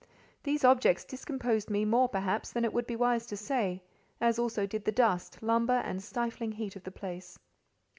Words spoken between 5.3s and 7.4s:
lumber, and stifling heat of the place.